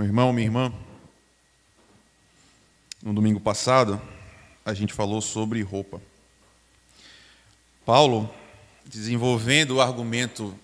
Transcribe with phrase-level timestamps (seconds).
[0.00, 0.72] Meu irmão, minha irmã,
[3.02, 4.00] no domingo passado,
[4.64, 6.00] a gente falou sobre roupa.
[7.84, 8.32] Paulo,
[8.86, 10.58] desenvolvendo o argumento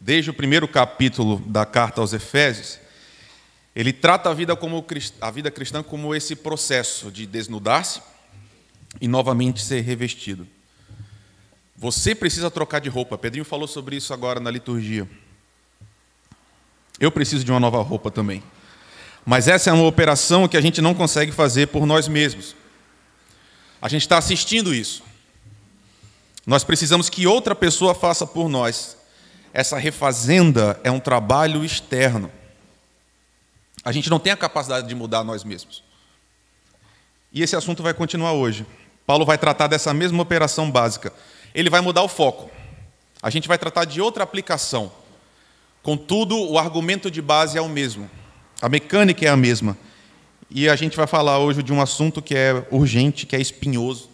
[0.00, 2.78] desde o primeiro capítulo da carta aos Efésios,
[3.76, 4.82] ele trata a vida, como,
[5.20, 8.00] a vida cristã como esse processo de desnudar-se
[9.02, 10.48] e novamente ser revestido.
[11.76, 13.18] Você precisa trocar de roupa.
[13.18, 15.06] Pedrinho falou sobre isso agora na liturgia.
[16.98, 18.42] Eu preciso de uma nova roupa também.
[19.24, 22.56] Mas essa é uma operação que a gente não consegue fazer por nós mesmos.
[23.80, 25.02] A gente está assistindo isso.
[26.46, 28.96] Nós precisamos que outra pessoa faça por nós.
[29.52, 32.30] Essa refazenda é um trabalho externo.
[33.84, 35.82] A gente não tem a capacidade de mudar nós mesmos.
[37.32, 38.66] E esse assunto vai continuar hoje.
[39.06, 41.12] Paulo vai tratar dessa mesma operação básica.
[41.54, 42.50] Ele vai mudar o foco.
[43.22, 44.92] A gente vai tratar de outra aplicação.
[45.82, 48.08] Contudo, o argumento de base é o mesmo.
[48.62, 49.76] A mecânica é a mesma.
[50.48, 54.08] E a gente vai falar hoje de um assunto que é urgente, que é espinhoso,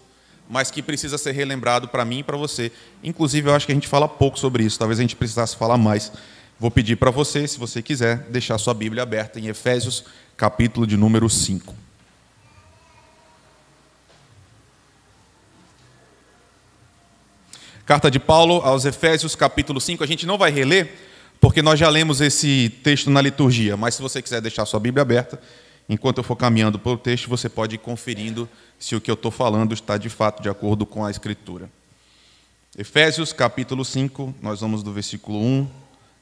[0.48, 2.72] mas que precisa ser relembrado para mim e para você.
[3.04, 5.76] Inclusive, eu acho que a gente fala pouco sobre isso, talvez a gente precisasse falar
[5.76, 6.10] mais.
[6.58, 10.04] Vou pedir para você, se você quiser, deixar sua Bíblia aberta em Efésios,
[10.34, 11.74] capítulo de número 5.
[17.84, 20.02] Carta de Paulo aos Efésios, capítulo 5.
[20.02, 20.94] A gente não vai reler,
[21.40, 25.02] porque nós já lemos esse texto na liturgia, mas se você quiser deixar sua Bíblia
[25.02, 25.40] aberta,
[25.88, 29.30] enquanto eu for caminhando pelo texto, você pode ir conferindo se o que eu estou
[29.30, 31.70] falando está de fato de acordo com a Escritura.
[32.76, 35.68] Efésios capítulo 5, nós vamos do versículo 1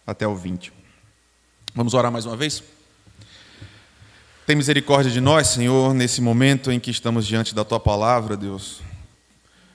[0.07, 0.73] até o 20.
[1.75, 2.63] Vamos orar mais uma vez?
[4.47, 8.81] Tem misericórdia de nós, Senhor, nesse momento em que estamos diante da Tua palavra, Deus.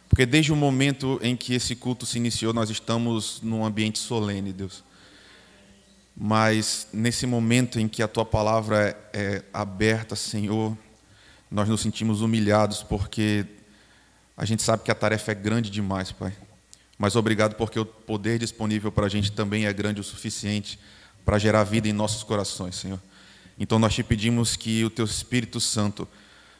[0.07, 4.53] Porque desde o momento em que esse culto se iniciou, nós estamos num ambiente solene,
[4.53, 4.83] Deus.
[6.15, 10.77] Mas nesse momento em que a tua palavra é, é aberta, Senhor,
[11.49, 13.45] nós nos sentimos humilhados porque
[14.35, 16.33] a gente sabe que a tarefa é grande demais, Pai.
[16.97, 20.79] Mas obrigado porque o poder disponível para a gente também é grande o suficiente
[21.25, 22.99] para gerar vida em nossos corações, Senhor.
[23.57, 26.07] Então nós te pedimos que o teu Espírito Santo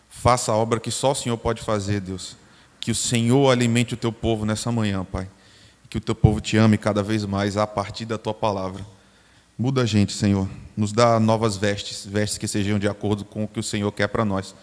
[0.10, 2.36] faça a obra que só o Senhor pode fazer, Deus.
[2.80, 5.30] Que o Senhor alimente o teu povo nessa manhã, Pai.
[5.90, 8.86] Que o teu povo te ame cada vez mais a partir da tua palavra.
[9.62, 10.50] Muda a gente, Senhor.
[10.76, 14.08] Nos dá novas vestes, vestes que sejam de acordo com o que o Senhor quer
[14.08, 14.56] para nós.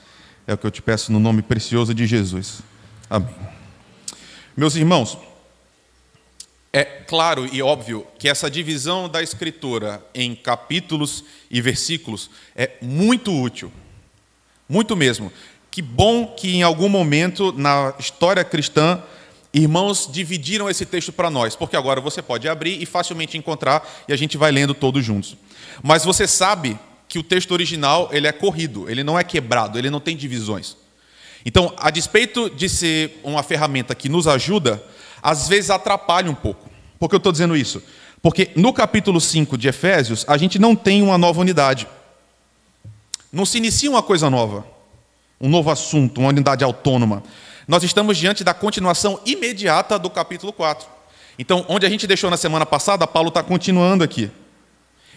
[0.45, 2.63] É o que eu te peço no nome precioso de Jesus.
[3.09, 3.33] Amém.
[4.57, 5.17] Meus irmãos,
[6.73, 13.33] é claro e óbvio que essa divisão da Escritura em capítulos e versículos é muito
[13.33, 13.73] útil.
[14.69, 15.33] Muito mesmo.
[15.71, 19.01] Que bom que em algum momento na história cristã
[19.53, 24.13] Irmãos dividiram esse texto para nós, porque agora você pode abrir e facilmente encontrar e
[24.13, 25.37] a gente vai lendo todos juntos.
[25.83, 26.79] Mas você sabe
[27.09, 30.77] que o texto original ele é corrido, ele não é quebrado, ele não tem divisões.
[31.47, 34.83] Então, a despeito de ser uma ferramenta que nos ajuda,
[35.23, 36.69] às vezes atrapalha um pouco.
[36.99, 37.83] Por que eu estou dizendo isso?
[38.21, 41.87] Porque no capítulo 5 de Efésios, a gente não tem uma nova unidade.
[43.33, 44.67] Não se inicia uma coisa nova,
[45.41, 47.23] um novo assunto, uma unidade autônoma
[47.69, 50.89] nós estamos diante da continuação imediata do capítulo 4.
[51.39, 54.31] Então, onde a gente deixou na semana passada, Paulo está continuando aqui.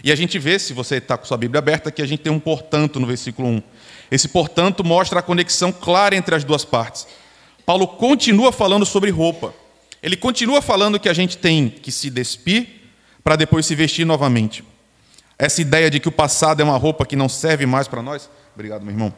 [0.04, 2.32] E a gente vê, se você está com sua Bíblia aberta, que a gente tem
[2.32, 3.64] um portanto no versículo 1.
[4.12, 7.08] Esse portanto mostra a conexão clara entre as duas partes.
[7.66, 9.54] Paulo continua falando sobre roupa.
[10.04, 12.68] Ele continua falando que a gente tem que se despir
[13.24, 14.62] para depois se vestir novamente.
[15.40, 18.30] Essa ideia de que o passado é uma roupa que não serve mais para nós.
[18.54, 19.14] Obrigado, meu irmão.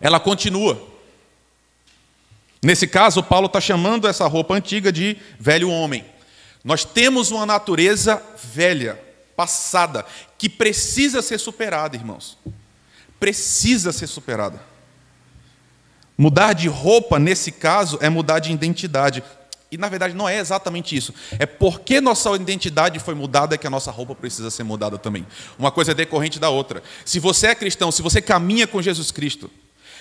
[0.00, 0.89] Ela continua.
[2.62, 6.04] Nesse caso, Paulo está chamando essa roupa antiga de velho homem.
[6.62, 8.22] Nós temos uma natureza
[8.52, 9.00] velha,
[9.34, 10.04] passada,
[10.36, 12.36] que precisa ser superada, irmãos.
[13.18, 14.60] Precisa ser superada.
[16.18, 19.24] Mudar de roupa, nesse caso, é mudar de identidade.
[19.72, 21.14] E na verdade não é exatamente isso.
[21.38, 25.26] É porque nossa identidade foi mudada que a nossa roupa precisa ser mudada também.
[25.58, 26.82] Uma coisa é decorrente da outra.
[27.06, 29.50] Se você é cristão, se você caminha com Jesus Cristo,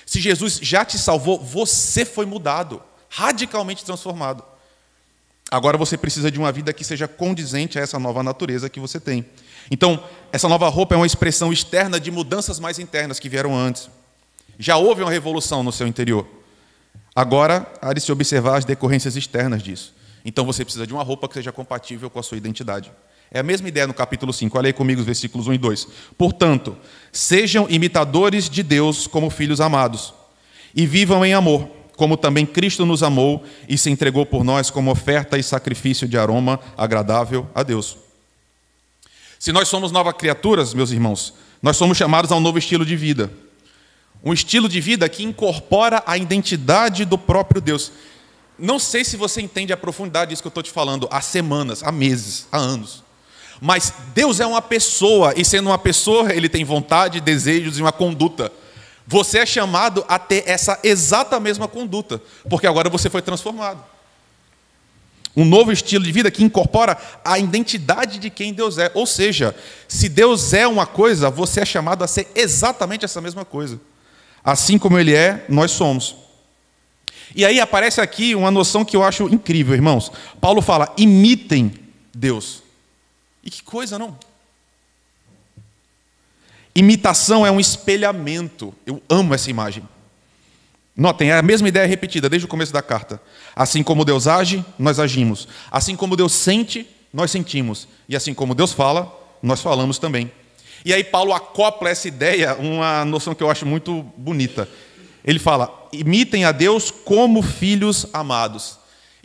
[0.10, 4.44] se Jesus já te salvou, você foi mudado, radicalmente transformado.
[5.52, 9.00] Agora você precisa de uma vida que seja condizente a essa nova natureza que você
[9.00, 9.24] tem.
[9.70, 13.88] Então, essa nova roupa é uma expressão externa de mudanças mais internas que vieram antes.
[14.58, 16.28] Já houve uma revolução no seu interior.
[17.16, 19.94] Agora, há de se observar as decorrências externas disso.
[20.26, 22.92] Então, você precisa de uma roupa que seja compatível com a sua identidade.
[23.31, 24.58] É a mesma ideia no capítulo 5.
[24.58, 25.88] Olha aí comigo os versículos 1 e 2.
[26.18, 26.76] Portanto,
[27.12, 30.14] sejam imitadores de Deus como filhos amados,
[30.76, 34.92] e vivam em amor, como também Cristo nos amou e se entregou por nós como
[34.92, 37.98] oferta e sacrifício de aroma agradável a Deus.
[39.38, 42.96] Se nós somos novas criaturas, meus irmãos, Nós somos chamados a um novo estilo de
[42.96, 43.30] vida.
[44.24, 47.92] Um estilo de vida que incorpora a identidade do próprio Deus.
[48.58, 51.84] Não sei se você entende a profundidade disso que eu estou te falando há semanas,
[51.84, 53.04] há meses, há anos.
[53.62, 57.92] Mas Deus é uma pessoa, e sendo uma pessoa, ele tem vontade, desejos e uma
[57.92, 58.52] conduta.
[59.06, 63.84] Você é chamado a ter essa exata mesma conduta, porque agora você foi transformado.
[65.36, 68.92] Um novo estilo de vida que incorpora a identidade de quem Deus é.
[68.94, 69.56] Ou seja,
[69.88, 73.80] se Deus é uma coisa, você é chamado a ser exatamente essa mesma coisa.
[74.44, 76.16] Assim como Ele é, nós somos.
[77.36, 80.12] E aí aparece aqui uma noção que eu acho incrível, irmãos.
[80.42, 81.74] Paulo fala: imitem
[82.14, 82.64] Deus.
[83.50, 84.16] E que coisa, não?
[86.75, 88.75] Imitação é um espelhamento.
[88.86, 89.81] Eu amo essa imagem.
[90.96, 93.19] Notem, é a mesma ideia repetida desde o começo da carta.
[93.56, 95.48] Assim como Deus age, nós agimos.
[95.72, 97.88] Assim como Deus sente, nós sentimos.
[98.07, 99.12] E assim como Deus fala,
[99.42, 100.31] nós falamos também.
[100.86, 104.69] E aí Paulo acopla essa ideia, uma noção que eu acho muito bonita.
[105.25, 108.79] Ele fala: imitem a Deus como filhos amados.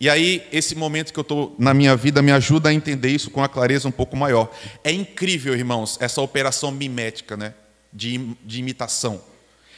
[0.04, 3.30] E aí, esse momento que eu estou na minha vida me ajuda a entender isso
[3.30, 4.50] com uma clareza um pouco maior.
[4.84, 7.54] É incrível, irmãos, essa operação mimética, né?
[7.90, 9.18] de, de imitação.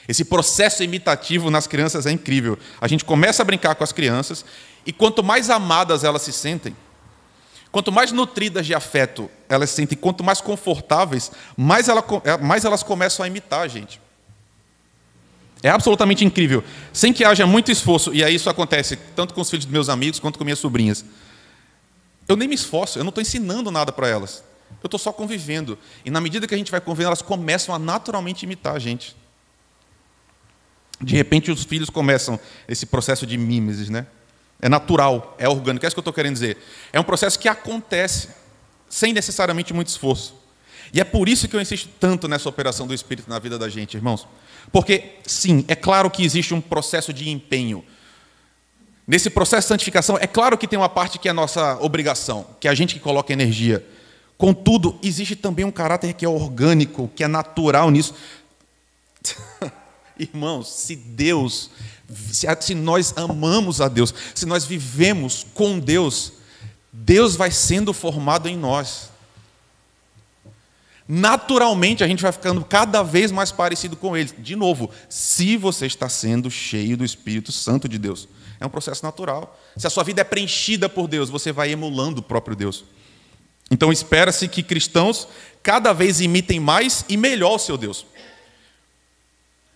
[0.08, 2.58] Esse processo imitativo nas crianças é incrível.
[2.80, 4.44] A gente começa a brincar com as crianças,
[4.84, 6.76] e quanto mais amadas elas se sentem,
[7.70, 12.04] quanto mais nutridas de afeto elas se sentem, quanto mais confortáveis, mais, ela,
[12.42, 14.00] mais elas começam a imitar a gente.
[15.66, 19.50] É absolutamente incrível, sem que haja muito esforço, e aí isso acontece tanto com os
[19.50, 21.04] filhos dos meus amigos quanto com minhas sobrinhas.
[22.28, 24.44] Eu nem me esforço, eu não estou ensinando nada para elas.
[24.80, 25.76] Eu estou só convivendo.
[26.04, 29.16] E na medida que a gente vai convivendo, elas começam a naturalmente imitar a gente.
[31.00, 32.38] De repente, os filhos começam
[32.68, 34.06] esse processo de mimesis, né?
[34.62, 35.84] É natural, é orgânico.
[35.84, 36.58] É isso que eu estou querendo dizer.
[36.92, 38.28] É um processo que acontece
[38.88, 40.45] sem necessariamente muito esforço.
[40.92, 43.68] E é por isso que eu insisto tanto nessa operação do Espírito na vida da
[43.68, 44.26] gente, irmãos.
[44.72, 47.84] Porque, sim, é claro que existe um processo de empenho.
[49.06, 52.66] Nesse processo de santificação, é claro que tem uma parte que é nossa obrigação, que
[52.66, 53.86] é a gente que coloca energia.
[54.36, 58.14] Contudo, existe também um caráter que é orgânico, que é natural nisso.
[60.18, 61.70] Irmãos, se Deus,
[62.32, 66.32] se nós amamos a Deus, se nós vivemos com Deus,
[66.92, 69.10] Deus vai sendo formado em nós
[71.08, 74.30] naturalmente a gente vai ficando cada vez mais parecido com ele.
[74.38, 78.28] De novo, se você está sendo cheio do Espírito Santo de Deus.
[78.58, 79.58] É um processo natural.
[79.76, 82.84] Se a sua vida é preenchida por Deus, você vai emulando o próprio Deus.
[83.70, 85.28] Então espera-se que cristãos
[85.62, 88.06] cada vez imitem mais e melhor o seu Deus.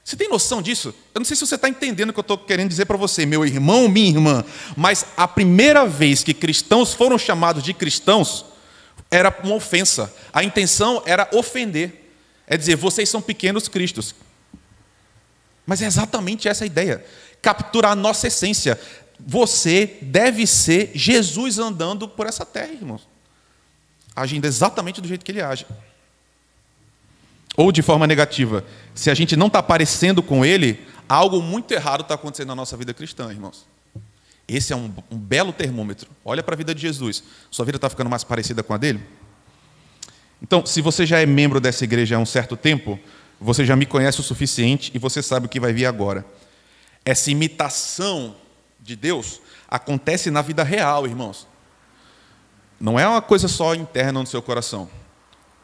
[0.02, 0.94] Você tem noção disso?
[1.14, 3.26] Eu não sei se você está entendendo o que eu estou querendo dizer para você,
[3.26, 4.44] meu irmão, minha irmã,
[4.76, 8.44] mas a primeira vez que cristãos foram chamados de cristãos
[9.10, 10.14] era uma ofensa.
[10.32, 12.12] A intenção era ofender.
[12.46, 14.14] É dizer, vocês são pequenos cristos.
[15.66, 17.04] Mas é exatamente essa a ideia.
[17.42, 18.78] Capturar a nossa essência.
[19.18, 23.06] Você deve ser Jesus andando por essa terra, irmãos.
[24.14, 25.66] Agindo exatamente do jeito que ele age.
[27.56, 28.64] Ou de forma negativa.
[28.94, 32.76] Se a gente não está parecendo com ele, algo muito errado está acontecendo na nossa
[32.76, 33.66] vida cristã, irmãos.
[34.52, 36.10] Esse é um, um belo termômetro.
[36.24, 37.22] Olha para a vida de Jesus.
[37.52, 39.00] Sua vida está ficando mais parecida com a dele?
[40.42, 42.98] Então, se você já é membro dessa igreja há um certo tempo,
[43.40, 46.26] você já me conhece o suficiente e você sabe o que vai vir agora.
[47.04, 48.34] Essa imitação
[48.80, 51.46] de Deus acontece na vida real, irmãos.
[52.80, 54.90] Não é uma coisa só interna no seu coração.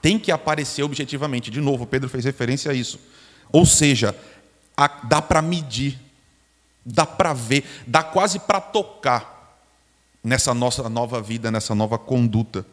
[0.00, 1.50] Tem que aparecer objetivamente.
[1.50, 3.00] De novo, Pedro fez referência a isso.
[3.50, 4.14] Ou seja,
[5.08, 6.05] dá para medir
[6.86, 9.58] dá para ver, dá quase para tocar
[10.22, 12.64] nessa nossa nova vida, nessa nova conduta.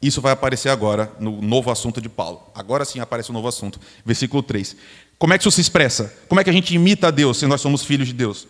[0.00, 2.42] Isso vai aparecer agora no novo assunto de Paulo.
[2.54, 3.80] Agora sim aparece o um novo assunto.
[4.04, 4.76] Versículo 3.
[5.18, 6.12] Como é que isso se expressa?
[6.28, 8.48] Como é que a gente imita a Deus se nós somos filhos de Deus?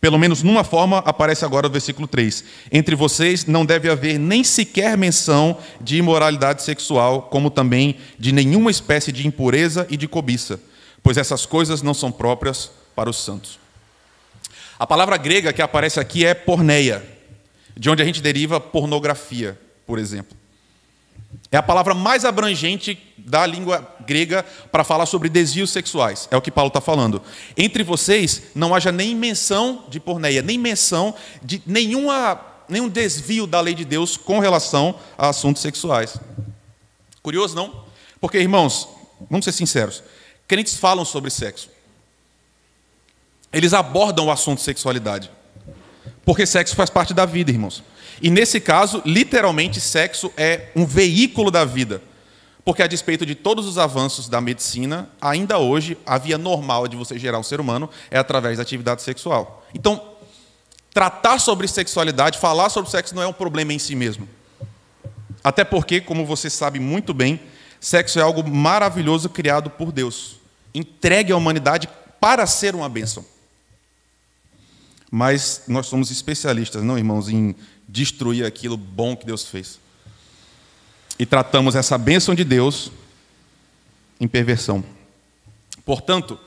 [0.00, 2.44] Pelo menos numa forma aparece agora o versículo 3.
[2.72, 8.70] Entre vocês não deve haver nem sequer menção de imoralidade sexual, como também de nenhuma
[8.70, 10.60] espécie de impureza e de cobiça,
[11.02, 13.58] pois essas coisas não são próprias para os santos.
[14.78, 17.04] A palavra grega que aparece aqui é porneia,
[17.76, 20.36] de onde a gente deriva pornografia, por exemplo.
[21.52, 26.26] É a palavra mais abrangente da língua grega para falar sobre desvios sexuais.
[26.30, 27.20] É o que Paulo está falando.
[27.56, 33.60] Entre vocês não haja nem menção de porneia, nem menção de nenhuma, nenhum desvio da
[33.60, 36.18] lei de Deus com relação a assuntos sexuais.
[37.22, 37.84] Curioso, não?
[38.20, 38.88] Porque, irmãos,
[39.30, 40.02] vamos ser sinceros,
[40.48, 41.75] crentes falam sobre sexo
[43.52, 45.30] eles abordam o assunto sexualidade.
[46.24, 47.82] Porque sexo faz parte da vida, irmãos.
[48.20, 52.02] E nesse caso, literalmente, sexo é um veículo da vida.
[52.64, 56.96] Porque, a despeito de todos os avanços da medicina, ainda hoje a via normal de
[56.96, 59.64] você gerar um ser humano é através da atividade sexual.
[59.72, 60.02] Então,
[60.92, 64.28] tratar sobre sexualidade, falar sobre sexo não é um problema em si mesmo.
[65.44, 67.38] Até porque, como você sabe muito bem,
[67.78, 70.40] sexo é algo maravilhoso criado por Deus,
[70.74, 71.88] entregue à humanidade
[72.20, 73.24] para ser uma bênção.
[75.16, 77.56] Mas nós somos especialistas, não, irmãos, em
[77.88, 79.80] destruir aquilo bom que Deus fez
[81.18, 82.92] e tratamos essa bênção de Deus
[84.20, 84.84] em perversão.
[85.86, 86.38] Portanto,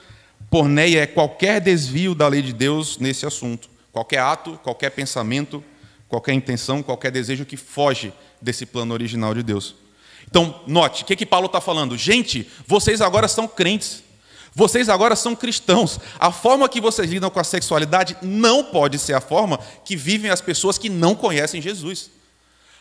[0.51, 5.63] porneia é qualquer desvio da lei de Deus nesse assunto, qualquer ato, qualquer pensamento,
[6.07, 9.73] qualquer intenção, qualquer desejo que foge desse plano original de Deus.
[10.29, 11.97] Então, note, o que, que Paulo está falando?
[11.97, 14.03] Gente, vocês agora são crentes.
[14.53, 15.99] Vocês agora são cristãos.
[16.19, 20.31] A forma que vocês lidam com a sexualidade não pode ser a forma que vivem
[20.31, 22.09] as pessoas que não conhecem Jesus.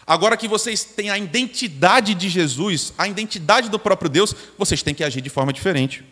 [0.06, 4.94] Agora que vocês têm a identidade de Jesus, a identidade do próprio Deus, vocês têm
[4.94, 6.02] que agir de forma diferente.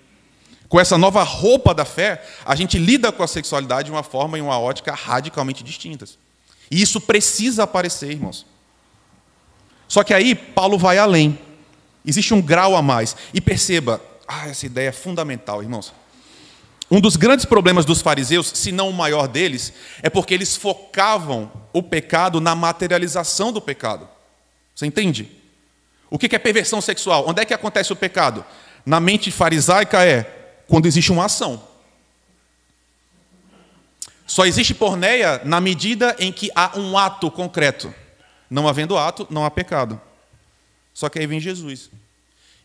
[0.69, 4.37] Com essa nova roupa da fé, a gente lida com a sexualidade de uma forma
[4.37, 6.19] e uma ótica radicalmente distintas.
[6.71, 8.45] E isso precisa aparecer, irmãos.
[9.89, 11.39] Só que aí Paulo vai além.
[12.05, 13.17] Existe um grau a mais.
[13.33, 15.93] E perceba, ah, essa ideia é fundamental, irmãos.
[16.91, 21.51] Um dos grandes problemas dos fariseus, se não o maior deles, é porque eles focavam
[21.73, 24.09] o pecado na materialização do pecado.
[24.75, 25.31] Você entende?
[26.09, 27.25] O que é perversão sexual?
[27.29, 28.45] Onde é que acontece o pecado?
[28.85, 30.23] Na mente farisaica é
[30.69, 31.61] quando existe uma ação.
[34.27, 37.93] Só existe porneia na medida em que há um ato concreto.
[38.49, 40.01] Não havendo ato, não há pecado.
[40.95, 41.91] Só que aí vem Jesus.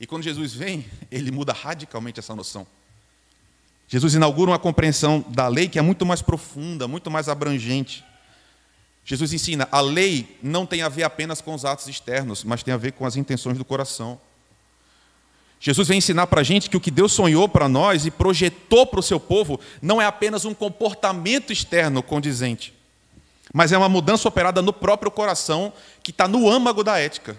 [0.02, 2.66] E quando Jesus vem, ele muda radicalmente essa noção.
[3.88, 8.04] Jesus inaugura uma compreensão da lei que é muito mais profunda, muito mais abrangente.
[9.06, 12.74] Jesus ensina: a lei não tem a ver apenas com os atos externos, mas tem
[12.74, 14.20] a ver com as intenções do coração.
[15.60, 18.88] Jesus vem ensinar para a gente que o que Deus sonhou para nós e projetou
[18.88, 22.74] para o seu povo não é apenas um comportamento externo condizente,
[23.54, 27.38] mas é uma mudança operada no próprio coração que está no âmago da ética.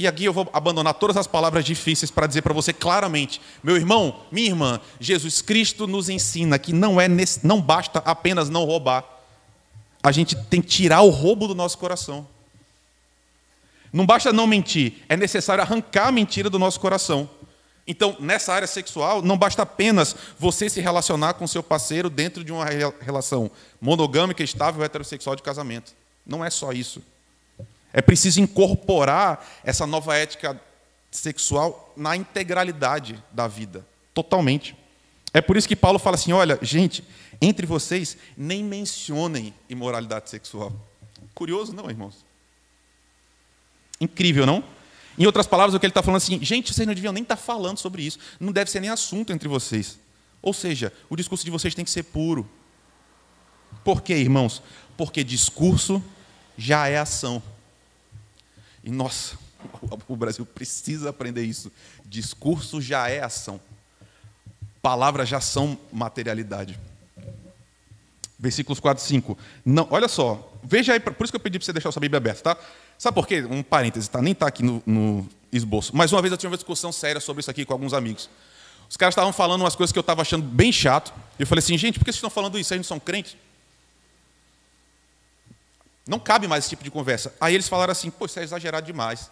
[0.00, 3.76] E aqui eu vou abandonar todas as palavras difíceis para dizer para você claramente, meu
[3.76, 7.06] irmão, minha irmã, Jesus Cristo nos ensina que não é
[7.42, 9.04] não basta apenas não roubar.
[10.02, 12.26] A gente tem que tirar o roubo do nosso coração.
[13.92, 17.28] Não basta não mentir, é necessário arrancar a mentira do nosso coração.
[17.86, 22.50] Então, nessa área sexual, não basta apenas você se relacionar com seu parceiro dentro de
[22.50, 22.64] uma
[23.02, 25.92] relação monogâmica, estável, heterossexual de casamento.
[26.24, 27.02] Não é só isso.
[27.92, 30.60] É preciso incorporar essa nova ética
[31.10, 34.76] sexual na integralidade da vida, totalmente.
[35.32, 37.04] É por isso que Paulo fala assim: olha, gente,
[37.40, 40.72] entre vocês nem mencionem imoralidade sexual.
[41.34, 42.24] Curioso, não, irmãos?
[44.00, 44.64] Incrível, não?
[45.18, 47.36] Em outras palavras, o que ele está falando assim, gente, vocês não deviam nem estar
[47.36, 49.98] tá falando sobre isso, não deve ser nem assunto entre vocês.
[50.40, 52.48] Ou seja, o discurso de vocês tem que ser puro.
[53.84, 54.62] Por quê, irmãos?
[54.96, 56.02] Porque discurso
[56.56, 57.42] já é ação.
[58.82, 59.36] E nossa,
[60.08, 61.70] o Brasil precisa aprender isso.
[62.04, 63.60] Discurso já é ação.
[64.82, 66.78] Palavras já são materialidade.
[68.38, 69.38] Versículos 4 e 5.
[69.64, 72.00] Não, olha só, veja aí, por isso que eu pedi para você deixar a sua
[72.00, 72.62] Bíblia aberta, tá?
[72.98, 73.42] Sabe por quê?
[73.42, 74.22] Um parêntese, tá?
[74.22, 75.94] Nem está aqui no, no esboço.
[75.94, 78.30] Mas uma vez eu tive uma discussão séria sobre isso aqui com alguns amigos.
[78.88, 81.12] Os caras estavam falando umas coisas que eu estava achando bem chato.
[81.38, 82.68] E eu falei assim, gente, por que vocês estão falando isso?
[82.68, 83.36] Vocês não são crentes?
[86.06, 87.34] Não cabe mais esse tipo de conversa.
[87.40, 89.30] Aí eles falaram assim: pô, isso é exagerado demais.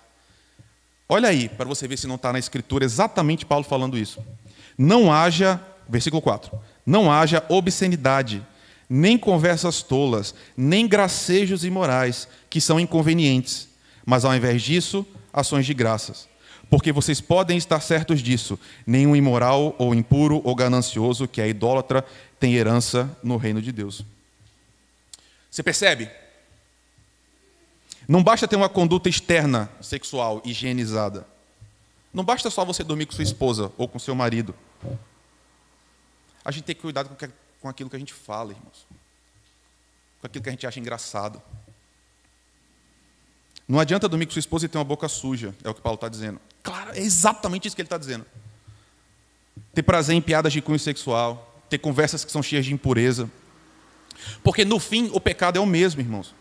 [1.09, 4.23] Olha aí, para você ver se não está na Escritura exatamente Paulo falando isso.
[4.77, 8.47] Não haja, versículo 4: não haja obscenidade,
[8.89, 13.69] nem conversas tolas, nem gracejos imorais, que são inconvenientes,
[14.07, 16.29] mas ao invés disso, ações de graças.
[16.71, 22.05] Porque vocês podem estar certos disso: nenhum imoral, ou impuro, ou ganancioso, que é idólatra,
[22.39, 24.05] tem herança no reino de Deus.
[25.51, 26.11] Você percebe?
[28.09, 31.27] Não basta ter uma conduta externa sexual higienizada.
[32.13, 34.55] Não basta só você dormir com sua esposa ou com seu marido.
[36.43, 38.87] A gente tem que cuidar com aquilo que a gente fala, irmãos.
[40.23, 41.43] Com aquilo que a gente acha engraçado.
[43.69, 45.97] Não adianta dormir com sua esposa e ter uma boca suja, é o que Paulo
[45.97, 46.41] está dizendo.
[46.63, 48.25] Claro, é exatamente isso que ele está dizendo.
[49.75, 53.31] Ter prazer em piadas de cunho sexual, ter conversas que são cheias de impureza.
[54.43, 56.35] Porque no fim o pecado é o mesmo, irmãos.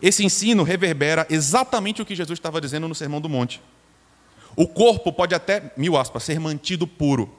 [0.00, 3.60] Esse ensino reverbera exatamente o que Jesus estava dizendo no Sermão do Monte.
[4.56, 7.32] O corpo pode até, mil aspas, ser mantido puro,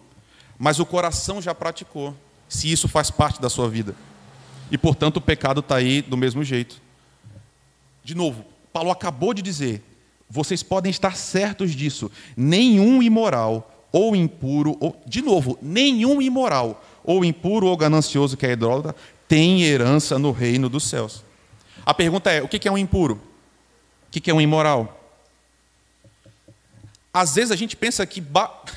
[0.57, 2.15] mas o coração já praticou,
[2.47, 3.95] se isso faz parte da sua vida.
[4.71, 6.81] E, portanto, o pecado está aí do mesmo jeito.
[8.03, 9.83] De novo, Paulo acabou de dizer:
[10.29, 12.11] vocês podem estar certos disso.
[12.35, 18.51] Nenhum imoral ou impuro, ou, de novo, nenhum imoral ou impuro ou ganancioso que é
[18.51, 18.95] idólatra
[19.27, 21.23] tem herança no reino dos céus.
[21.89, 23.19] A pergunta é: o que é um impuro?
[24.07, 24.95] O que é um imoral?
[27.11, 28.23] Às vezes a gente pensa que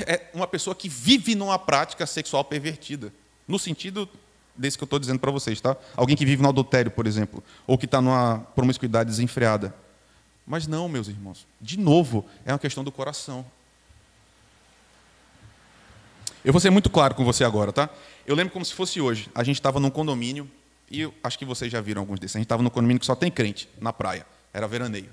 [0.06, 3.12] é uma pessoa que vive numa prática sexual pervertida,
[3.46, 4.08] no sentido
[4.56, 5.76] desse que eu estou dizendo para vocês, tá?
[5.94, 9.74] Alguém que vive no adultério, por exemplo, ou que está numa promiscuidade desenfreada.
[10.46, 11.46] Mas não, meus irmãos.
[11.60, 13.44] De novo, é uma questão do coração.
[16.42, 17.90] Eu vou ser muito claro com você agora, tá?
[18.26, 19.28] Eu lembro como se fosse hoje.
[19.34, 20.50] A gente estava num condomínio,
[20.90, 22.36] e eu acho que vocês já viram alguns desses.
[22.36, 24.26] A gente estava num condomínio que só tem crente, na praia.
[24.52, 25.10] Era veraneio.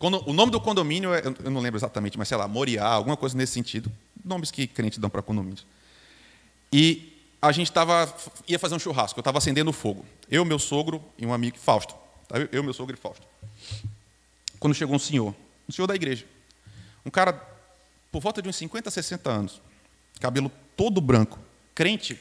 [0.00, 3.36] o nome do condomínio, é, eu não lembro exatamente, mas sei lá, Moriá, alguma coisa
[3.36, 3.90] nesse sentido.
[4.24, 5.64] Nomes que crentes dão para condomínios.
[6.72, 8.12] E a gente tava,
[8.48, 10.04] ia fazer um churrasco, eu estava acendendo fogo.
[10.28, 11.94] Eu, meu sogro e um amigo, Fausto.
[12.28, 12.36] Tá?
[12.50, 13.26] Eu, meu sogro e Fausto.
[14.58, 15.34] Quando chegou um senhor,
[15.68, 16.26] um senhor da igreja.
[17.04, 17.32] Um cara
[18.10, 19.62] por volta de uns 50, 60 anos.
[20.18, 21.38] Cabelo todo branco.
[21.74, 22.20] Crente,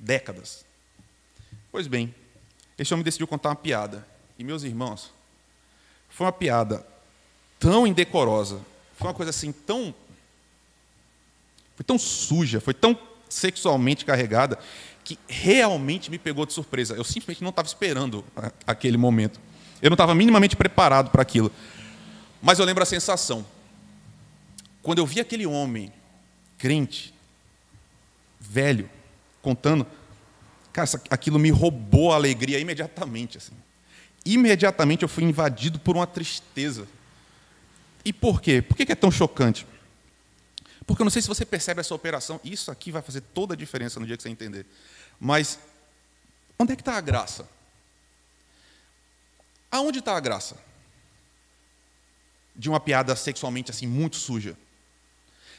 [0.00, 0.65] décadas.
[1.76, 2.14] Pois bem,
[2.78, 4.08] esse homem decidiu contar uma piada.
[4.38, 5.12] E, meus irmãos,
[6.08, 6.86] foi uma piada
[7.58, 8.62] tão indecorosa,
[8.96, 9.94] foi uma coisa assim tão.
[11.74, 14.58] Foi tão suja, foi tão sexualmente carregada,
[15.04, 16.94] que realmente me pegou de surpresa.
[16.94, 18.24] Eu simplesmente não estava esperando
[18.66, 19.38] aquele momento.
[19.82, 21.52] Eu não estava minimamente preparado para aquilo.
[22.40, 23.44] Mas eu lembro a sensação.
[24.82, 25.92] Quando eu vi aquele homem,
[26.56, 27.12] crente,
[28.40, 28.88] velho,
[29.42, 29.86] contando,
[30.76, 33.38] cara, aquilo me roubou a alegria imediatamente.
[33.38, 33.54] Assim.
[34.26, 36.86] Imediatamente eu fui invadido por uma tristeza.
[38.04, 38.60] E por quê?
[38.60, 39.66] Por que é tão chocante?
[40.86, 43.56] Porque eu não sei se você percebe essa operação, isso aqui vai fazer toda a
[43.56, 44.66] diferença no dia que você entender.
[45.18, 45.58] Mas
[46.58, 47.48] onde é que está a graça?
[49.70, 50.58] Aonde está a graça?
[52.54, 54.56] De uma piada sexualmente assim muito suja.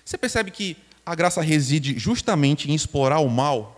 [0.06, 3.77] Você percebe que a graça reside justamente em explorar o mal?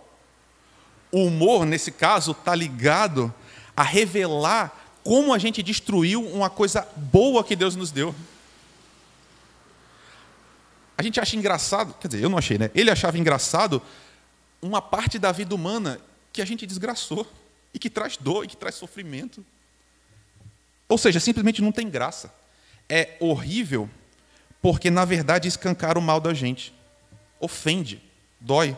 [1.12, 3.32] O humor, nesse caso, está ligado
[3.76, 8.14] a revelar como a gente destruiu uma coisa boa que Deus nos deu.
[10.96, 12.70] A gente acha engraçado, quer dizer, eu não achei, né?
[12.74, 13.82] Ele achava engraçado
[14.60, 15.98] uma parte da vida humana
[16.32, 17.26] que a gente desgraçou
[17.72, 19.44] e que traz dor e que traz sofrimento.
[20.88, 22.32] Ou seja, simplesmente não tem graça.
[22.88, 23.88] É horrível
[24.60, 26.74] porque, na verdade, escancar o mal da gente.
[27.38, 28.02] Ofende,
[28.38, 28.76] dói.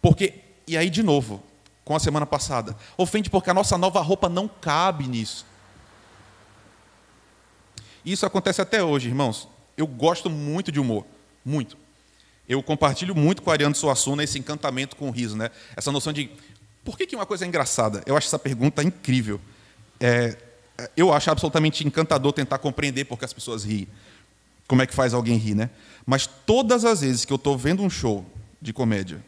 [0.00, 1.42] Porque, e aí de novo,
[1.84, 5.46] com a semana passada, ofende porque a nossa nova roupa não cabe nisso.
[8.04, 9.48] Isso acontece até hoje, irmãos.
[9.76, 11.06] Eu gosto muito de humor.
[11.44, 11.76] Muito.
[12.48, 15.50] Eu compartilho muito com a Ariane Suassuna esse encantamento com o riso, né?
[15.74, 16.30] Essa noção de
[16.84, 18.02] por que, uma coisa é engraçada?
[18.04, 19.40] Eu acho essa pergunta incrível.
[19.98, 20.36] É,
[20.94, 23.88] eu acho absolutamente encantador tentar compreender por que as pessoas riem.
[24.68, 25.70] Como é que faz alguém rir, né?
[26.04, 28.24] Mas todas as vezes que eu estou vendo um show
[28.60, 29.24] de comédia,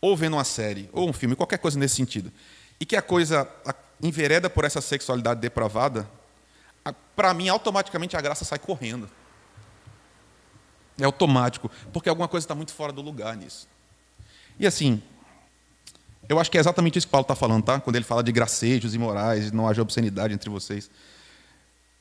[0.00, 2.32] ou vendo uma série, ou um filme, qualquer coisa nesse sentido,
[2.78, 3.48] e que a coisa
[4.02, 6.08] envereda por essa sexualidade depravada,
[7.14, 9.10] para mim, automaticamente a graça sai correndo.
[10.98, 13.68] É automático, porque alguma coisa está muito fora do lugar nisso.
[14.58, 15.02] E assim,
[16.28, 17.80] eu acho que é exatamente isso que Paulo está falando, tá?
[17.80, 20.90] Quando ele fala de gracejos imorais, não haja obscenidade entre vocês.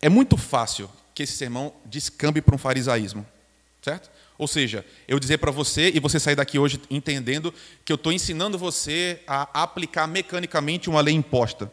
[0.02, 3.26] É muito fácil que esse sermão descambe para um farisaísmo,
[3.82, 4.10] certo?
[4.40, 7.54] Ou seja, eu dizer para você e você sair daqui hoje entendendo
[7.86, 11.72] que eu estou ensinando você a aplicar mecanicamente uma lei imposta.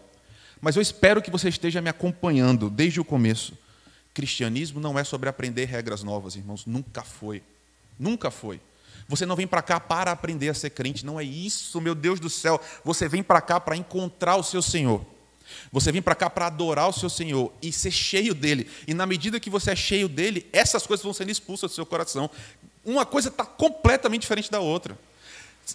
[0.61, 3.57] Mas eu espero que você esteja me acompanhando desde o começo
[4.17, 6.65] Cristianismo não é sobre aprender regras novas, irmãos.
[6.65, 7.43] Nunca foi.
[7.99, 8.63] Nunca foi.
[9.07, 12.19] Você não vem para cá para aprender a ser crente, não é isso, meu Deus
[12.19, 12.59] do céu.
[12.83, 15.05] Você vem para cá para encontrar o seu Senhor.
[15.73, 18.69] Você vem para cá para adorar o seu Senhor e ser cheio dele.
[18.87, 21.87] E na medida que você é cheio dele, essas coisas vão sendo expulsas do seu
[21.87, 22.31] coração.
[22.85, 24.99] Uma coisa está completamente diferente da outra.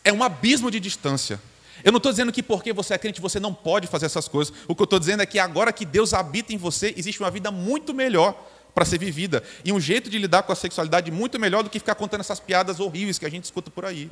[0.04, 1.42] É um abismo de distância.
[1.84, 4.54] Eu não estou dizendo que porque você é crente você não pode fazer essas coisas.
[4.68, 7.32] O que eu estou dizendo é que agora que Deus habita em você, existe uma
[7.32, 9.44] vida muito melhor para ser vivida.
[9.66, 12.40] E um jeito de lidar com a sexualidade muito melhor do que ficar contando essas
[12.40, 14.10] piadas horríveis que a gente escuta por aí.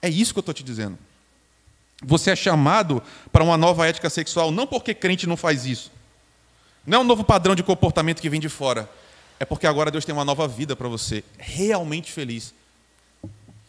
[0.00, 0.98] É isso que eu estou te dizendo.
[2.04, 5.90] Você é chamado para uma nova ética sexual, não porque crente não faz isso.
[6.86, 8.88] Não é um novo padrão de comportamento que vem de fora.
[9.40, 12.54] É porque agora Deus tem uma nova vida para você, realmente feliz.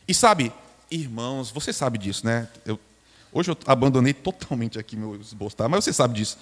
[0.07, 0.51] E sabe,
[0.89, 2.47] irmãos, você sabe disso, né?
[2.65, 2.79] Eu
[3.31, 5.67] Hoje eu abandonei totalmente aqui meu esboço, tá?
[5.67, 6.37] mas você sabe disso.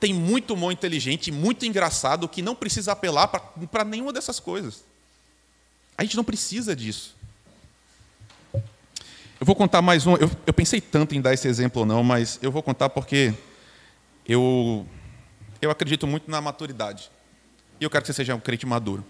[0.00, 4.82] Tem muito humor inteligente, muito engraçado, que não precisa apelar para nenhuma dessas coisas.
[5.96, 7.14] A gente não precisa disso.
[9.42, 10.14] Eu vou contar mais um.
[10.14, 13.34] Eu, eu pensei tanto em dar esse exemplo ou não, mas eu vou contar porque
[14.24, 14.86] eu,
[15.60, 17.10] eu acredito muito na maturidade.
[17.80, 19.04] E eu quero que você seja um crente maduro.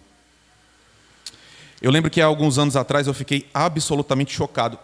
[1.82, 4.78] Eu lembro que há alguns anos atrás eu fiquei absolutamente chocado.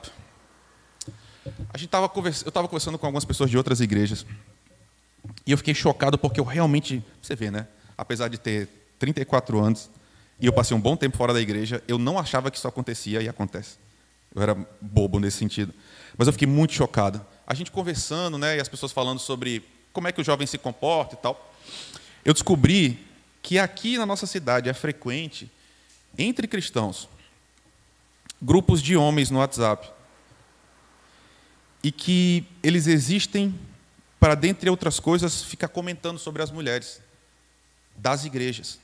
[1.73, 2.13] A gente tava.
[2.15, 4.27] Eu estava conversando com algumas pessoas de outras igrejas.
[5.47, 7.03] E eu fiquei chocado porque eu realmente.
[7.23, 7.67] Você vê, né?
[7.97, 9.89] Apesar de ter 34 anos
[10.39, 13.23] e eu passei um bom tempo fora da igreja, eu não achava que isso acontecia
[13.23, 13.88] e acontece.
[14.35, 15.75] Eu era bobo nesse sentido.
[16.17, 17.25] Mas eu fiquei muito chocado.
[17.47, 18.57] A gente conversando, né?
[18.57, 21.55] E as pessoas falando sobre como é que o jovem se comporta e tal.
[22.25, 23.07] Eu descobri
[23.43, 25.51] que aqui na nossa cidade é frequente
[26.17, 27.09] entre cristãos,
[28.41, 29.91] grupos de homens no WhatsApp,
[31.83, 33.59] e que eles existem
[34.19, 37.01] para, dentre outras coisas, ficar comentando sobre as mulheres
[37.97, 38.79] das igrejas.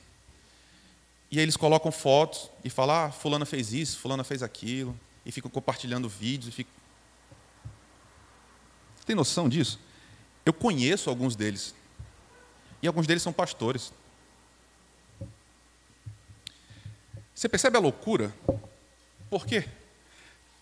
[1.29, 5.31] E aí eles colocam fotos e falam: ah, fulana fez isso, fulana fez aquilo, e
[5.31, 6.53] ficam compartilhando vídeos.
[6.53, 6.71] Ficam...
[9.05, 9.79] Tem noção disso?
[10.45, 11.73] Eu conheço alguns deles.
[12.81, 13.91] E alguns deles são pastores.
[17.33, 18.33] Você percebe a loucura?
[19.29, 19.67] Por quê?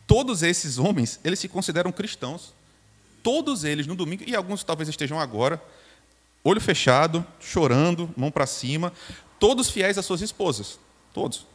[0.07, 2.53] Todos esses homens, eles se consideram cristãos.
[3.21, 5.63] Todos eles no domingo, e alguns talvez estejam agora,
[6.43, 8.91] olho fechado, chorando, mão para cima,
[9.39, 10.77] todos fiéis às suas esposas.
[11.13, 11.47] Todos.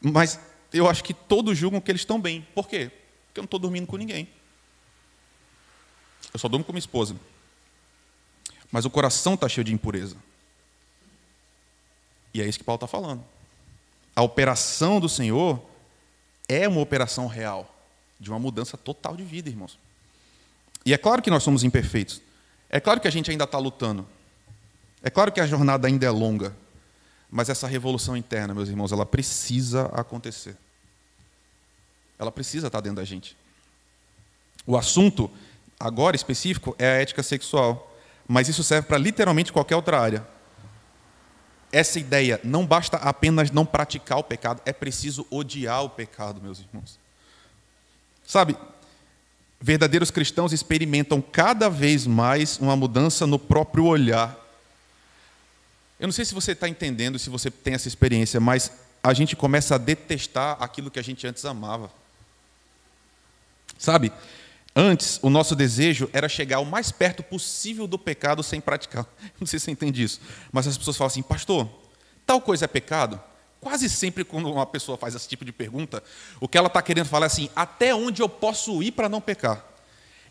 [0.00, 0.38] Mas
[0.72, 2.46] eu acho que todos julgam que eles estão bem.
[2.54, 2.90] Por quê?
[3.26, 4.28] Porque eu não estou dormindo com ninguém.
[6.32, 7.16] Eu só durmo com minha esposa.
[8.70, 10.16] Mas o coração está cheio de impureza.
[12.32, 13.24] E é isso que Paulo está falando.
[14.14, 15.60] A operação do Senhor
[16.48, 17.74] é uma operação real,
[18.18, 19.78] de uma mudança total de vida, irmãos.
[20.84, 22.20] E é claro que nós somos imperfeitos.
[22.68, 24.06] É claro que a gente ainda está lutando.
[25.02, 26.56] É claro que a jornada ainda é longa.
[27.30, 30.56] Mas essa revolução interna, meus irmãos, ela precisa acontecer.
[32.18, 33.36] Ela precisa estar dentro da gente.
[34.66, 35.30] O assunto,
[35.78, 37.94] agora específico, é a ética sexual.
[38.26, 40.26] Mas isso serve para literalmente qualquer outra área
[41.72, 46.58] essa ideia, não basta apenas não praticar o pecado, é preciso odiar o pecado, meus
[46.60, 46.98] irmãos.
[48.26, 48.56] Sabe,
[49.60, 54.36] verdadeiros cristãos experimentam cada vez mais uma mudança no próprio olhar.
[56.00, 59.36] Eu não sei se você está entendendo, se você tem essa experiência, mas a gente
[59.36, 61.92] começa a detestar aquilo que a gente antes amava.
[63.78, 64.12] Sabe,
[64.74, 69.04] Antes, o nosso desejo era chegar o mais perto possível do pecado sem praticar.
[69.40, 70.20] Não sei se você entende isso,
[70.52, 71.68] mas as pessoas falam assim, pastor,
[72.24, 73.20] tal coisa é pecado?
[73.60, 76.02] Quase sempre, quando uma pessoa faz esse tipo de pergunta,
[76.40, 79.20] o que ela está querendo falar é assim: até onde eu posso ir para não
[79.20, 79.62] pecar?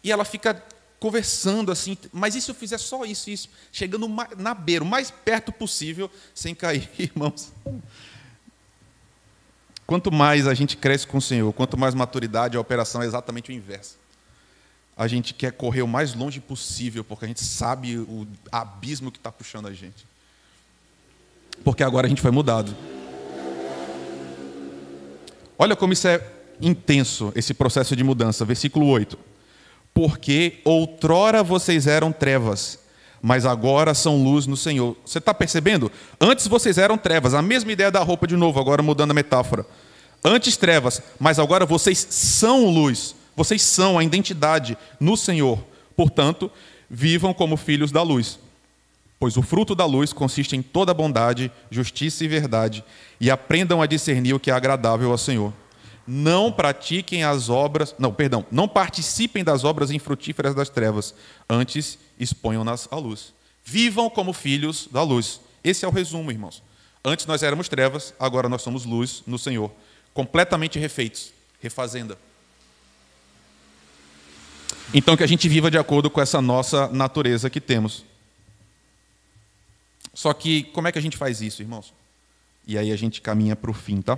[0.04, 0.64] E ela fica
[1.00, 3.50] conversando assim, mas e se eu fizer só isso isso?
[3.72, 4.08] Chegando
[4.38, 7.52] na beira, o mais perto possível, sem cair, irmãos.
[9.88, 13.50] Quanto mais a gente cresce com o Senhor, quanto mais maturidade, a operação é exatamente
[13.50, 14.00] o inverso
[15.00, 19.18] a gente quer correr o mais longe possível, porque a gente sabe o abismo que
[19.18, 20.06] está puxando a gente.
[21.64, 22.76] Porque agora a gente foi mudado.
[25.58, 26.22] Olha como isso é
[26.60, 28.44] intenso, esse processo de mudança.
[28.44, 29.18] Versículo 8.
[29.94, 32.80] Porque outrora vocês eram trevas,
[33.22, 34.96] mas agora são luz no Senhor.
[35.06, 35.92] Você está percebendo?
[36.20, 39.66] Antes vocês eram trevas, a mesma ideia da roupa de novo, agora mudando a metáfora.
[40.24, 43.16] Antes trevas, mas agora vocês são luz.
[43.36, 45.64] Vocês são a identidade no Senhor.
[45.96, 46.52] Portanto,
[46.90, 48.40] vivam como filhos da luz.
[49.20, 52.84] Pois o fruto da luz consiste em toda bondade, justiça e verdade,
[53.20, 55.54] e aprendam a discernir o que é agradável ao Senhor.
[56.12, 61.14] Não pratiquem as obras, não, perdão, não participem das obras infrutíferas das trevas,
[61.48, 63.32] antes exponham-nas à luz.
[63.64, 65.40] Vivam como filhos da luz.
[65.64, 66.64] Esse é o resumo, irmãos.
[67.06, 69.72] Antes nós éramos trevas, agora nós somos luz no Senhor,
[70.12, 72.18] completamente refeitos, refazenda.
[74.92, 78.04] Então, que a gente viva de acordo com essa nossa natureza que temos.
[80.12, 81.94] Só que, como é que a gente faz isso, irmãos?
[82.66, 84.18] E aí a gente caminha para o fim, tá?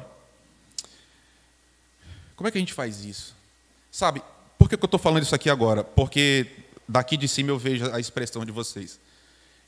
[2.42, 3.36] Como é que a gente faz isso?
[3.92, 4.20] Sabe,
[4.58, 5.84] por que eu estou falando isso aqui agora?
[5.84, 6.48] Porque
[6.90, 9.00] daqui de cima eu vejo a expressão de vocês.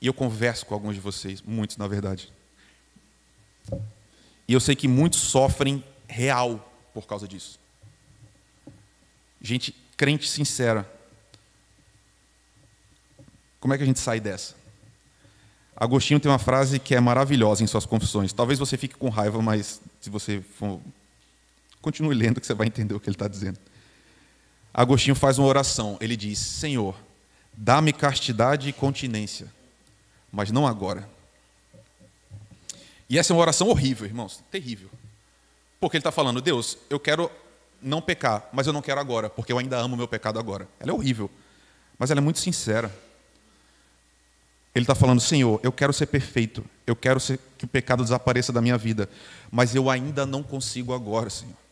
[0.01, 2.33] E eu converso com alguns de vocês, muitos na verdade.
[4.47, 7.59] E eu sei que muitos sofrem real por causa disso.
[9.39, 10.91] Gente crente sincera.
[13.59, 14.55] Como é que a gente sai dessa?
[15.75, 18.33] Agostinho tem uma frase que é maravilhosa em suas confissões.
[18.33, 20.81] Talvez você fique com raiva, mas se você for.
[21.83, 23.59] Continue lendo que você vai entender o que ele está dizendo.
[24.73, 25.97] Agostinho faz uma oração.
[25.99, 26.95] Ele diz: Senhor,
[27.51, 29.51] dá-me castidade e continência,
[30.31, 31.09] mas não agora.
[33.09, 34.89] E essa é uma oração horrível, irmãos, terrível.
[35.77, 37.29] Porque ele está falando: Deus, eu quero
[37.81, 40.69] não pecar, mas eu não quero agora, porque eu ainda amo o meu pecado agora.
[40.79, 41.29] Ela é horrível,
[41.99, 42.89] mas ela é muito sincera.
[44.73, 47.19] Ele está falando, Senhor, eu quero ser perfeito, eu quero
[47.57, 49.09] que o pecado desapareça da minha vida,
[49.51, 51.62] mas eu ainda não consigo agora, Senhor.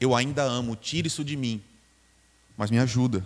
[0.00, 1.62] Eu ainda amo, tire isso de mim,
[2.56, 3.24] mas me ajuda.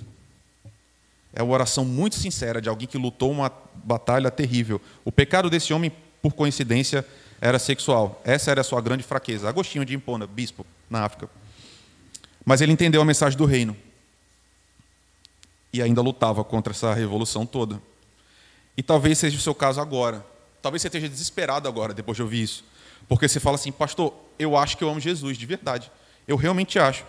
[1.33, 4.81] É uma oração muito sincera de alguém que lutou uma batalha terrível.
[5.05, 7.07] O pecado desse homem, por coincidência,
[7.41, 8.21] era sexual.
[8.25, 9.49] Essa era a sua grande fraqueza.
[9.49, 11.29] Agostinho de Impona, bispo, na África.
[12.45, 13.77] Mas ele entendeu a mensagem do reino.
[15.73, 17.81] E ainda lutava contra essa revolução toda.
[18.77, 20.25] E talvez seja o seu caso agora.
[20.61, 22.65] Talvez você esteja desesperado agora, depois de ouvir isso.
[23.09, 25.91] Porque você fala assim, pastor, eu acho que eu amo Jesus, de verdade.
[26.27, 27.05] Eu realmente acho.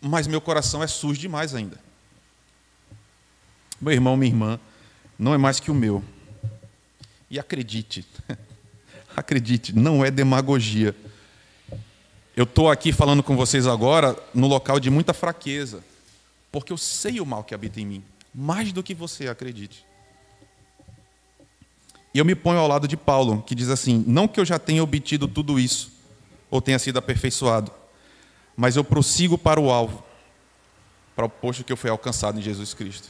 [0.00, 1.78] Mas meu coração é sujo demais ainda.
[3.80, 4.60] Meu irmão, minha irmã,
[5.18, 6.02] não é mais que o meu.
[7.30, 8.04] E acredite,
[9.16, 10.94] acredite, não é demagogia.
[12.36, 15.84] Eu estou aqui falando com vocês agora no local de muita fraqueza,
[16.50, 19.84] porque eu sei o mal que habita em mim, mais do que você acredite.
[22.12, 24.58] E eu me ponho ao lado de Paulo, que diz assim: Não que eu já
[24.58, 25.92] tenha obtido tudo isso,
[26.50, 27.72] ou tenha sido aperfeiçoado,
[28.60, 30.04] mas eu prossigo para o alvo,
[31.16, 33.08] para o posto que eu fui alcançado em Jesus Cristo.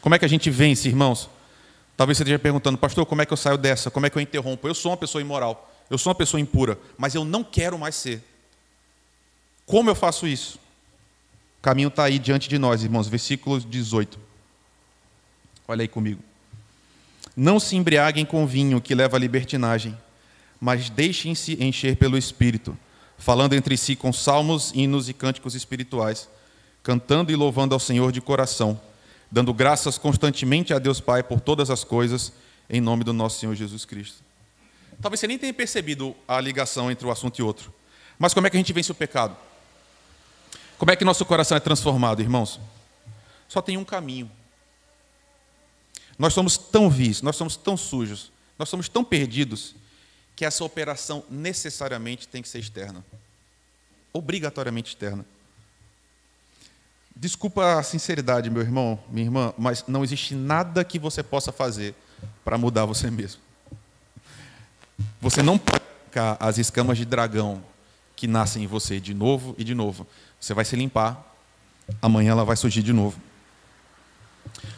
[0.00, 1.28] Como é que a gente vence, irmãos?
[1.94, 3.90] Talvez você esteja perguntando, pastor, como é que eu saio dessa?
[3.90, 4.66] Como é que eu interrompo?
[4.66, 7.96] Eu sou uma pessoa imoral, eu sou uma pessoa impura, mas eu não quero mais
[7.96, 8.24] ser.
[9.66, 10.58] Como eu faço isso?
[11.58, 14.18] O caminho está aí diante de nós, irmãos, versículo 18.
[15.68, 16.22] Olha aí comigo.
[17.36, 19.94] Não se embriaguem com vinho que leva à libertinagem,
[20.58, 22.74] mas deixem-se encher pelo Espírito,
[23.18, 26.28] falando entre si com salmos, hinos e cânticos espirituais,
[26.82, 28.80] cantando e louvando ao Senhor de coração,
[29.30, 32.32] dando graças constantemente a Deus Pai por todas as coisas,
[32.68, 34.22] em nome do nosso Senhor Jesus Cristo.
[35.00, 37.72] Talvez você nem tenha percebido a ligação entre o assunto e outro.
[38.18, 39.36] Mas como é que a gente vence o pecado?
[40.78, 42.60] Como é que nosso coração é transformado, irmãos?
[43.48, 44.30] Só tem um caminho.
[46.18, 49.74] Nós somos tão vis, nós somos tão sujos, nós somos tão perdidos,
[50.36, 53.02] que essa operação necessariamente tem que ser externa.
[54.12, 55.24] Obrigatoriamente externa.
[57.14, 61.94] Desculpa a sinceridade, meu irmão, minha irmã, mas não existe nada que você possa fazer
[62.44, 63.40] para mudar você mesmo.
[65.20, 65.86] Você não pode
[66.40, 67.62] as escamas de dragão
[68.14, 70.06] que nascem em você de novo e de novo.
[70.40, 71.34] Você vai se limpar,
[72.00, 73.20] amanhã ela vai surgir de novo.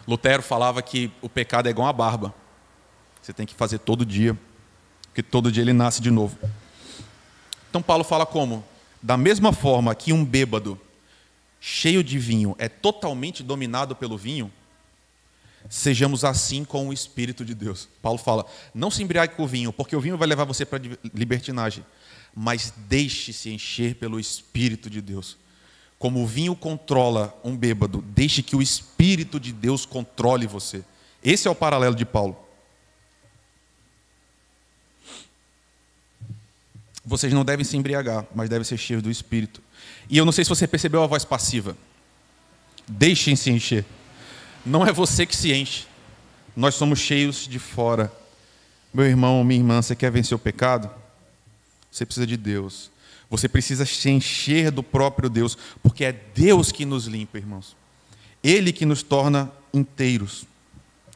[0.07, 2.35] Lutero falava que o pecado é igual a barba.
[3.23, 4.37] Você tem que fazer todo dia,
[5.19, 6.39] porque todo dia ele nasce de novo.
[7.69, 8.65] Então Paulo fala como?
[9.03, 10.81] Da mesma forma que um bêbado
[11.61, 14.49] cheio de vinho é totalmente dominado pelo vinho,
[15.69, 17.89] sejamos assim com o Espírito de Deus.
[18.01, 20.81] Paulo fala: não se embriague com o vinho, porque o vinho vai levar você para
[21.13, 21.85] libertinagem,
[22.33, 25.37] mas deixe-se encher pelo Espírito de Deus.
[25.99, 30.85] Como o vinho controla um bêbado, deixe que o Espírito de Deus controle você.
[31.25, 32.48] Esse é o paralelo de Paulo.
[37.09, 39.63] Vocês não devem se embriagar, mas devem ser cheios do Espírito.
[40.11, 41.75] E eu não sei se você percebeu a voz passiva.
[42.87, 43.87] Deixem-se encher.
[44.65, 45.87] Não é você que se enche.
[46.55, 48.13] Nós somos cheios de fora.
[48.93, 50.91] Meu irmão, minha irmã, você quer vencer o pecado?
[51.91, 52.91] Você precisa de Deus.
[53.31, 57.75] Você precisa se encher do próprio Deus, porque é Deus que nos limpa, irmãos.
[58.45, 60.45] Ele que nos torna inteiros.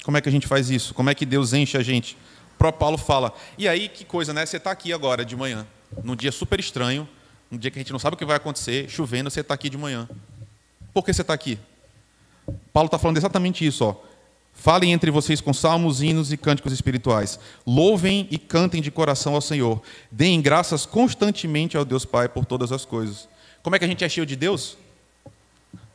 [0.02, 0.94] Como é que a gente faz isso?
[0.94, 2.16] Como é que Deus enche a gente?
[2.54, 3.34] O próprio Paulo fala.
[3.58, 4.46] E aí, que coisa, né?
[4.46, 5.66] Você está aqui agora de manhã,
[6.02, 7.08] num dia super estranho,
[7.50, 9.68] um dia que a gente não sabe o que vai acontecer, chovendo, você está aqui
[9.68, 10.08] de manhã.
[10.92, 11.58] Por que você está aqui?
[12.72, 13.96] Paulo está falando exatamente isso, ó.
[14.54, 17.38] Falem entre vocês com salmos, hinos e cânticos espirituais.
[17.66, 19.82] Louvem e cantem de coração ao Senhor.
[20.10, 23.28] Deem graças constantemente ao Deus Pai por todas as coisas.
[23.62, 24.76] Como é que a gente é cheio de Deus?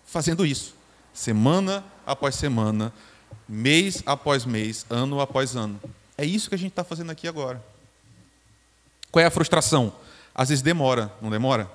[0.06, 0.74] Fazendo isso.
[1.14, 2.94] Semana após semana,
[3.48, 5.80] mês após mês, ano após ano.
[6.18, 7.64] É isso que a gente está fazendo aqui agora.
[9.12, 9.94] Qual é a frustração?
[10.34, 11.72] Às vezes demora, não demora?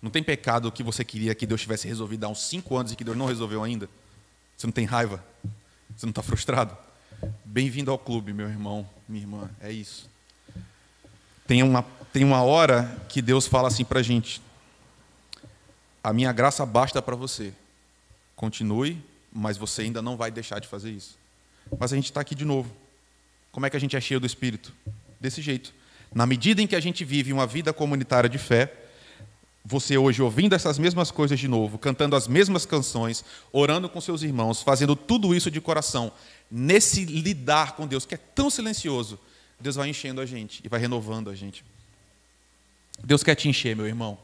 [0.00, 2.96] Não tem pecado que você queria que Deus tivesse resolvido há uns cinco anos e
[2.96, 3.88] que Deus não resolveu ainda?
[4.56, 5.24] Você não tem raiva?
[5.96, 6.76] Você não está frustrado?
[7.44, 9.50] Bem-vindo ao clube, meu irmão, minha irmã.
[9.60, 10.08] É isso.
[11.46, 14.42] Tem uma, tem uma hora que Deus fala assim para a gente:
[16.04, 17.52] A minha graça basta para você.
[18.34, 21.16] Continue, mas você ainda não vai deixar de fazer isso.
[21.78, 22.70] Mas a gente está aqui de novo.
[23.50, 24.72] Como é que a gente é cheio do Espírito?
[25.18, 25.72] Desse jeito.
[26.14, 28.72] Na medida em que a gente vive uma vida comunitária de fé,
[29.64, 34.22] você hoje ouvindo essas mesmas coisas de novo, cantando as mesmas canções, orando com seus
[34.22, 36.12] irmãos, fazendo tudo isso de coração,
[36.50, 39.18] nesse lidar com Deus que é tão silencioso,
[39.58, 41.64] Deus vai enchendo a gente e vai renovando a gente.
[43.02, 44.18] Deus quer te encher, meu irmão.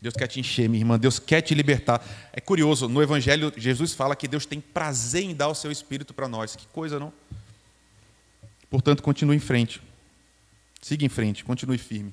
[0.00, 0.98] Deus quer te encher, minha irmã.
[0.98, 2.04] Deus quer te libertar.
[2.32, 6.12] É curioso, no Evangelho, Jesus fala que Deus tem prazer em dar o seu espírito
[6.12, 6.56] para nós.
[6.56, 7.12] Que coisa, não?
[8.70, 9.80] Portanto, continue em frente.
[10.82, 12.12] Siga em frente, continue firme.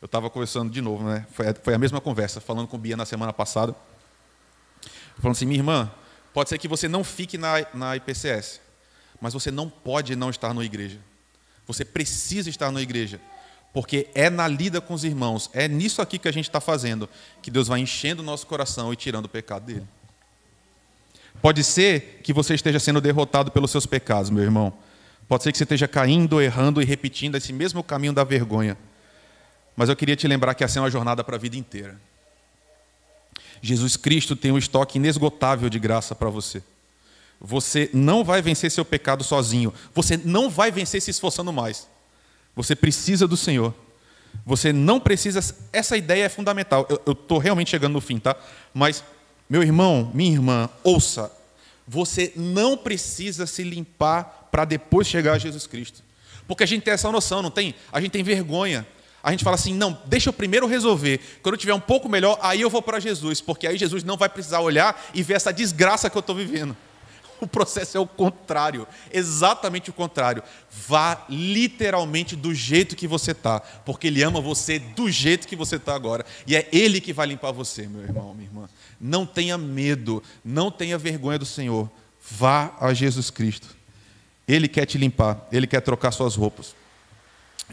[0.00, 1.26] Eu estava conversando de novo, né?
[1.32, 3.74] Foi a, foi a mesma conversa, falando com Bia na semana passada.
[5.18, 5.90] Falando assim, minha irmã,
[6.32, 8.60] pode ser que você não fique na, na IPCS,
[9.20, 10.98] mas você não pode não estar na igreja.
[11.66, 13.20] Você precisa estar na igreja.
[13.72, 17.08] Porque é na lida com os irmãos, é nisso aqui que a gente está fazendo,
[17.42, 19.86] que Deus vai enchendo o nosso coração e tirando o pecado dele.
[21.42, 24.72] Pode ser que você esteja sendo derrotado pelos seus pecados, meu irmão.
[25.28, 28.76] Pode ser que você esteja caindo, errando e repetindo esse mesmo caminho da vergonha.
[29.76, 31.98] Mas eu queria te lembrar que essa é uma jornada para a vida inteira.
[33.60, 36.62] Jesus Cristo tem um estoque inesgotável de graça para você.
[37.40, 39.72] Você não vai vencer seu pecado sozinho.
[39.94, 41.88] Você não vai vencer se esforçando mais.
[42.54, 43.74] Você precisa do Senhor.
[44.44, 45.40] Você não precisa.
[45.72, 46.86] Essa ideia é fundamental.
[47.06, 48.36] Eu estou realmente chegando no fim, tá?
[48.72, 49.02] Mas,
[49.48, 51.30] meu irmão, minha irmã, ouça.
[51.86, 56.02] Você não precisa se limpar para depois chegar a Jesus Cristo.
[56.46, 57.74] Porque a gente tem essa noção, não tem?
[57.92, 58.86] A gente tem vergonha.
[59.22, 61.18] A gente fala assim: não, deixa eu primeiro resolver.
[61.42, 63.40] Quando eu tiver um pouco melhor, aí eu vou para Jesus.
[63.40, 66.76] Porque aí Jesus não vai precisar olhar e ver essa desgraça que eu estou vivendo.
[67.40, 70.42] O processo é o contrário, exatamente o contrário.
[70.70, 75.76] Vá literalmente do jeito que você está, porque Ele ama você do jeito que você
[75.76, 76.24] está agora.
[76.46, 78.68] E é Ele que vai limpar você, meu irmão, minha irmã.
[79.00, 81.90] Não tenha medo, não tenha vergonha do Senhor.
[82.30, 83.76] Vá a Jesus Cristo.
[84.46, 86.74] Ele quer te limpar, Ele quer trocar suas roupas.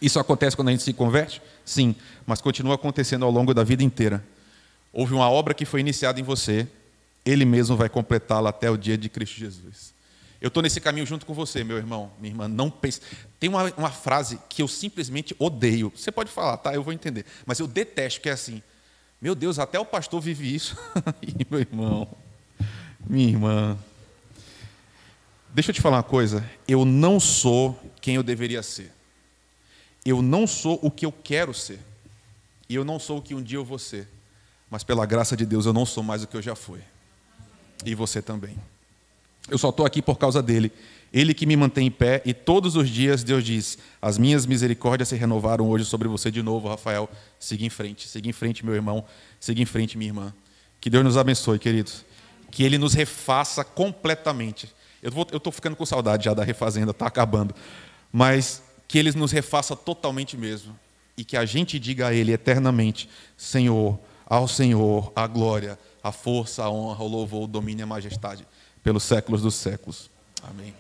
[0.02, 1.42] Isso acontece quando a gente se converte?
[1.66, 4.24] Sim, mas continua acontecendo ao longo da vida inteira.
[4.94, 6.68] Houve uma obra que foi iniciada em você,
[7.26, 9.94] ele mesmo vai completá-la até o dia de Cristo Jesus.
[10.42, 12.48] Eu estou nesse caminho junto com você, meu irmão, minha irmã.
[12.48, 13.00] Não pense.
[13.40, 15.94] Tem uma, uma frase que eu simplesmente odeio.
[15.96, 16.74] Você pode falar, tá?
[16.74, 17.26] Eu vou entender.
[17.46, 18.64] Mas eu detesto, que é assim.
[19.22, 20.76] Meu Deus, até o pastor vive isso.
[21.22, 22.08] e meu irmão,
[23.08, 23.78] minha irmã.
[25.54, 26.44] Deixa eu te falar uma coisa.
[26.68, 28.92] Eu não sou quem eu deveria ser.
[30.04, 31.80] Eu não sou o que eu quero ser.
[32.68, 34.08] E eu não sou o que um dia eu vou ser.
[34.72, 36.80] Mas pela graça de Deus, eu não sou mais o que eu já fui.
[37.86, 38.58] E você também.
[39.50, 40.72] Eu só estou aqui por causa dele.
[41.14, 45.10] Ele que me mantém em pé, e todos os dias Deus diz: As minhas misericórdias
[45.10, 47.10] se renovaram hoje sobre você de novo, Rafael.
[47.40, 49.04] Siga em frente, siga em frente, meu irmão,
[49.40, 50.34] siga em frente, minha irmã.
[50.80, 52.06] Que Deus nos abençoe, queridos.
[52.50, 54.74] Que Ele nos refaça completamente.
[55.02, 57.54] Eu estou ficando com saudade já da refazenda, está acabando.
[58.12, 60.78] Mas que Ele nos refaça totalmente mesmo.
[61.18, 66.64] E que a gente diga a Ele eternamente: Senhor, ao Senhor a glória a força,
[66.64, 68.46] a honra, o louvor, o domínio e a majestade
[68.84, 70.10] pelos séculos dos séculos.
[70.44, 70.74] Amém.